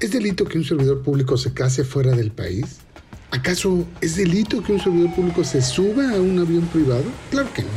¿Es 0.00 0.12
delito 0.12 0.44
que 0.44 0.58
un 0.58 0.64
servidor 0.64 1.02
público 1.02 1.36
se 1.36 1.52
case 1.52 1.82
fuera 1.82 2.14
del 2.14 2.30
país? 2.30 2.76
¿Acaso 3.32 3.84
es 4.00 4.14
delito 4.14 4.62
que 4.62 4.72
un 4.72 4.80
servidor 4.80 5.12
público 5.12 5.42
se 5.42 5.60
suba 5.60 6.12
a 6.12 6.20
un 6.20 6.38
avión 6.38 6.66
privado? 6.68 7.02
Claro 7.32 7.52
que 7.52 7.62
no. 7.62 7.68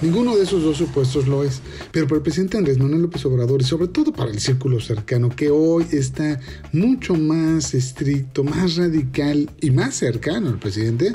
Ninguno 0.00 0.36
de 0.36 0.44
esos 0.44 0.62
dos 0.62 0.76
supuestos 0.76 1.26
lo 1.26 1.42
es. 1.42 1.60
Pero 1.90 2.06
para 2.06 2.18
el 2.18 2.22
presidente 2.22 2.56
Andrés 2.56 2.78
Manuel 2.78 3.02
López 3.02 3.26
Obrador 3.26 3.62
y 3.62 3.64
sobre 3.64 3.88
todo 3.88 4.12
para 4.12 4.30
el 4.30 4.38
círculo 4.38 4.78
cercano, 4.78 5.28
que 5.28 5.50
hoy 5.50 5.84
está 5.90 6.38
mucho 6.72 7.14
más 7.16 7.74
estricto, 7.74 8.44
más 8.44 8.76
radical 8.76 9.50
y 9.60 9.72
más 9.72 9.96
cercano 9.96 10.50
al 10.50 10.60
presidente, 10.60 11.12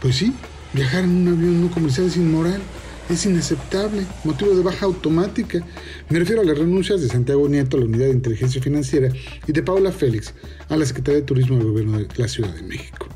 pues 0.00 0.16
sí, 0.16 0.32
viajar 0.72 1.04
en 1.04 1.10
un 1.10 1.28
avión 1.28 1.60
no 1.60 1.70
comercial 1.70 2.08
es 2.08 2.16
inmoral 2.16 2.60
es 3.08 3.26
inaceptable, 3.26 4.06
motivo 4.24 4.54
de 4.54 4.62
baja 4.62 4.86
automática. 4.86 5.64
Me 6.08 6.18
refiero 6.18 6.42
a 6.42 6.44
las 6.44 6.58
renuncias 6.58 7.00
de 7.00 7.08
Santiago 7.08 7.48
Nieto 7.48 7.76
a 7.76 7.80
la 7.80 7.86
Unidad 7.86 8.06
de 8.06 8.12
Inteligencia 8.12 8.62
Financiera 8.62 9.12
y 9.46 9.52
de 9.52 9.62
Paula 9.62 9.92
Félix 9.92 10.34
a 10.68 10.76
la 10.76 10.86
Secretaría 10.86 11.20
de 11.20 11.26
Turismo 11.26 11.56
del 11.56 11.66
Gobierno 11.66 11.98
de 11.98 12.08
la 12.16 12.28
Ciudad 12.28 12.54
de 12.54 12.62
México. 12.62 13.08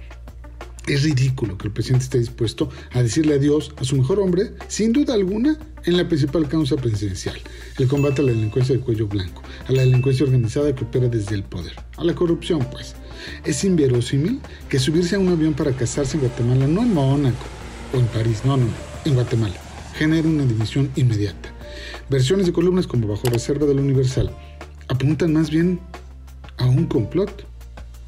Es 0.87 1.03
ridículo 1.03 1.59
que 1.59 1.67
el 1.67 1.73
presidente 1.73 2.05
esté 2.05 2.19
dispuesto 2.19 2.71
a 2.93 3.03
decirle 3.03 3.35
adiós 3.35 3.73
a 3.77 3.85
su 3.85 3.97
mejor 3.97 4.21
hombre, 4.21 4.53
sin 4.69 4.93
duda 4.93 5.15
alguna, 5.15 5.59
en 5.85 5.97
la 5.97 6.07
principal 6.07 6.49
causa 6.49 6.77
presidencial, 6.77 7.37
el 7.79 7.89
combate 7.89 8.23
a 8.23 8.25
la 8.25 8.33
delincuencia 8.33 8.77
de 8.77 8.81
cuello 8.81 9.09
blanco, 9.09 9.43
a 9.67 9.73
la 9.73 9.83
delincuencia 9.83 10.25
organizada 10.25 10.73
que 10.75 10.85
opera 10.85 11.09
desde 11.09 11.35
el 11.35 11.43
poder, 11.43 11.73
a 11.97 12.05
la 12.05 12.15
corrupción, 12.15 12.65
pues. 12.71 12.95
Es 13.45 13.65
inverosímil 13.65 14.41
que 14.69 14.79
subirse 14.79 15.17
a 15.17 15.19
un 15.19 15.29
avión 15.29 15.55
para 15.55 15.73
casarse 15.73 16.17
en 16.17 16.21
Guatemala, 16.21 16.69
no 16.69 16.83
en 16.83 16.95
Mónaco 16.95 17.47
o 17.93 17.99
en 17.99 18.07
París, 18.07 18.43
no, 18.45 18.57
no, 18.57 18.69
en 19.05 19.15
Guatemala, 19.15 19.57
genera 19.97 20.29
una 20.29 20.45
división 20.45 20.91
inmediata. 20.95 21.51
Versiones 22.11 22.47
de 22.47 22.53
columnas 22.53 22.87
como 22.87 23.09
Bajo 23.09 23.29
Reserva 23.29 23.67
del 23.67 23.81
Universal 23.81 24.31
apuntan 24.89 25.33
más 25.33 25.51
bien 25.51 25.81
a 26.59 26.67
un 26.67 26.87
complot, 26.87 27.47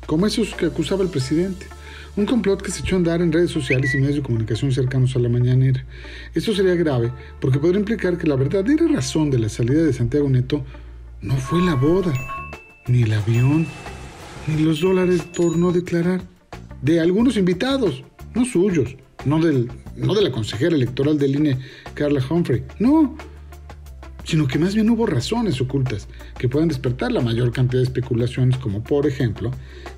como 0.06 0.26
esos 0.26 0.54
que 0.54 0.66
acusaba 0.66 1.02
el 1.02 1.08
presidente. 1.08 1.66
Un 2.16 2.26
complot 2.26 2.62
que 2.62 2.70
se 2.70 2.80
echó 2.80 2.96
a 2.96 2.98
andar 2.98 3.22
en 3.22 3.32
redes 3.32 3.50
sociales 3.50 3.94
y 3.94 3.98
medios 3.98 4.16
de 4.16 4.22
comunicación 4.22 4.72
cercanos 4.72 5.14
a 5.14 5.20
la 5.20 5.28
mañanera. 5.28 5.84
Esto 6.34 6.52
sería 6.54 6.74
grave 6.74 7.12
porque 7.40 7.58
podría 7.58 7.78
implicar 7.78 8.18
que 8.18 8.26
la 8.26 8.36
verdadera 8.36 8.88
razón 8.88 9.30
de 9.30 9.38
la 9.38 9.48
salida 9.48 9.82
de 9.82 9.92
Santiago 9.92 10.28
Neto 10.28 10.64
no 11.22 11.36
fue 11.36 11.62
la 11.62 11.74
boda, 11.74 12.12
ni 12.86 13.02
el 13.02 13.12
avión, 13.12 13.66
ni 14.46 14.62
los 14.62 14.80
dólares 14.80 15.22
por 15.36 15.56
no 15.56 15.70
declarar. 15.72 16.22
De 16.82 17.00
algunos 17.00 17.36
invitados, 17.36 18.02
no 18.34 18.44
suyos 18.44 18.96
no, 19.24 19.40
del, 19.40 19.70
no 19.96 20.14
de 20.14 20.22
la 20.22 20.32
consejera 20.32 20.74
electoral 20.74 21.18
del 21.18 21.36
INE, 21.36 21.58
Carla 21.94 22.22
Humphrey, 22.28 22.64
no, 22.78 23.16
sino 24.24 24.46
que 24.46 24.58
más 24.58 24.74
bien 24.74 24.90
hubo 24.90 25.06
razones 25.06 25.60
ocultas 25.60 26.06
que 26.38 26.48
pueden 26.48 26.68
despertar 26.68 27.10
la 27.12 27.20
mayor 27.20 27.50
cantidad 27.52 27.80
de 27.80 27.88
especulaciones, 27.88 28.58
como 28.58 28.82
por 28.82 29.06
ejemplo 29.06 29.50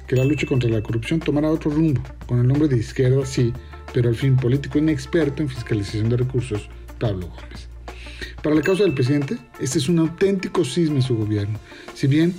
que 0.06 0.16
la 0.16 0.24
lucha 0.24 0.46
contra 0.46 0.70
la 0.70 0.82
corrupción 0.82 1.20
tomara 1.20 1.50
otro 1.50 1.70
rumbo, 1.70 2.00
con 2.26 2.41
el 2.41 2.46
nombre 2.46 2.68
de 2.68 2.78
izquierda, 2.78 3.26
sí, 3.26 3.52
pero 3.92 4.08
al 4.08 4.14
fin 4.14 4.36
político 4.36 4.78
inexperto 4.78 5.42
en 5.42 5.48
fiscalización 5.48 6.08
de 6.08 6.16
recursos, 6.18 6.68
Pablo 6.98 7.28
Gómez. 7.28 7.68
Para 8.42 8.54
la 8.54 8.62
causa 8.62 8.84
del 8.84 8.94
presidente, 8.94 9.36
este 9.58 9.78
es 9.78 9.88
un 9.88 9.98
auténtico 9.98 10.64
cisma 10.64 10.96
en 10.96 11.02
su 11.02 11.16
gobierno. 11.16 11.58
Si 11.94 12.06
bien 12.06 12.34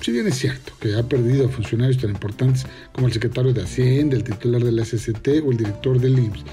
si 0.00 0.12
bien 0.12 0.26
es 0.26 0.36
cierto 0.36 0.72
que 0.80 0.94
ha 0.94 1.02
perdido 1.02 1.46
a 1.46 1.48
funcionarios 1.48 1.98
tan 1.98 2.10
importantes 2.10 2.66
como 2.92 3.06
el 3.06 3.12
secretario 3.12 3.52
de 3.52 3.62
Hacienda, 3.62 4.16
el 4.16 4.24
titular 4.24 4.62
del 4.62 4.84
SST 4.84 5.28
o 5.44 5.50
el 5.50 5.56
director 5.56 6.00
del 6.00 6.18
IMSS, 6.18 6.44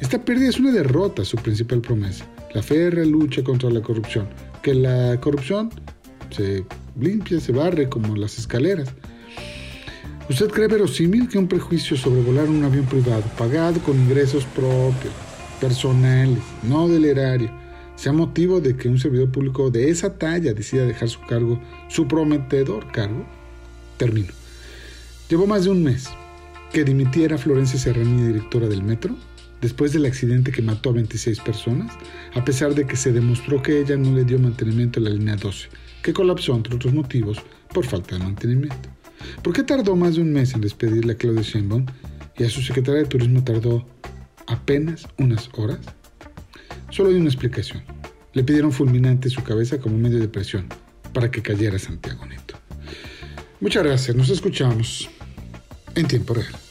esta 0.00 0.24
pérdida 0.24 0.48
es 0.48 0.58
una 0.58 0.72
derrota 0.72 1.22
a 1.22 1.24
su 1.24 1.36
principal 1.36 1.80
promesa, 1.80 2.26
la 2.54 2.62
férrea 2.62 3.04
lucha 3.04 3.42
contra 3.42 3.70
la 3.70 3.80
corrupción, 3.80 4.28
que 4.62 4.74
la 4.74 5.18
corrupción 5.20 5.70
se 6.30 6.64
limpia, 6.98 7.40
se 7.40 7.52
barre 7.52 7.88
como 7.88 8.16
las 8.16 8.38
escaleras. 8.38 8.88
¿Usted 10.28 10.48
cree 10.48 10.66
verosímil 10.66 11.28
que 11.28 11.38
un 11.38 11.46
prejuicio 11.46 11.96
sobre 11.96 12.20
volar 12.20 12.48
un 12.48 12.64
avión 12.64 12.86
privado, 12.86 13.22
pagado 13.38 13.78
con 13.80 13.96
ingresos 13.96 14.44
propios, 14.46 15.12
personales, 15.60 16.42
no 16.64 16.88
del 16.88 17.04
erario, 17.04 17.50
sea 17.96 18.12
motivo 18.12 18.60
de 18.60 18.76
que 18.76 18.88
un 18.88 18.98
servidor 18.98 19.30
público 19.32 19.70
de 19.70 19.90
esa 19.90 20.18
talla 20.18 20.52
decida 20.52 20.84
dejar 20.84 21.08
su 21.08 21.20
cargo, 21.22 21.60
su 21.88 22.06
prometedor 22.06 22.90
cargo, 22.92 23.26
termino. 23.96 24.32
Llevó 25.28 25.46
más 25.46 25.64
de 25.64 25.70
un 25.70 25.82
mes 25.82 26.08
que 26.72 26.84
dimitiera 26.84 27.38
Florencia 27.38 27.78
Serrani, 27.78 28.26
directora 28.26 28.68
del 28.68 28.82
metro, 28.82 29.16
después 29.60 29.92
del 29.92 30.04
accidente 30.04 30.52
que 30.52 30.62
mató 30.62 30.90
a 30.90 30.94
26 30.94 31.40
personas, 31.40 31.92
a 32.34 32.44
pesar 32.44 32.74
de 32.74 32.86
que 32.86 32.96
se 32.96 33.12
demostró 33.12 33.62
que 33.62 33.80
ella 33.80 33.96
no 33.96 34.14
le 34.14 34.24
dio 34.24 34.38
mantenimiento 34.38 35.00
a 35.00 35.04
la 35.04 35.10
línea 35.10 35.36
12, 35.36 35.68
que 36.02 36.12
colapsó, 36.12 36.54
entre 36.54 36.74
otros 36.76 36.92
motivos, 36.92 37.38
por 37.72 37.86
falta 37.86 38.16
de 38.16 38.24
mantenimiento. 38.24 38.88
¿Por 39.42 39.52
qué 39.52 39.62
tardó 39.62 39.96
más 39.96 40.16
de 40.16 40.22
un 40.22 40.32
mes 40.32 40.54
en 40.54 40.60
despedirle 40.60 41.14
a 41.14 41.16
Claudia 41.16 41.42
Sheinbaum 41.42 41.86
y 42.36 42.44
a 42.44 42.50
su 42.50 42.60
secretaria 42.62 43.02
de 43.02 43.08
Turismo 43.08 43.42
tardó 43.42 43.86
apenas 44.46 45.08
unas 45.18 45.48
horas? 45.54 45.78
Solo 46.96 47.10
hay 47.10 47.16
una 47.16 47.28
explicación. 47.28 47.82
Le 48.32 48.42
pidieron 48.42 48.72
fulminante 48.72 49.28
su 49.28 49.42
cabeza 49.42 49.78
como 49.78 49.98
medio 49.98 50.18
de 50.18 50.28
presión 50.28 50.66
para 51.12 51.30
que 51.30 51.42
cayera 51.42 51.78
Santiago 51.78 52.24
Neto. 52.24 52.54
Muchas 53.60 53.84
gracias, 53.84 54.16
nos 54.16 54.30
escuchamos 54.30 55.10
en 55.94 56.08
tiempo 56.08 56.32
real. 56.32 56.65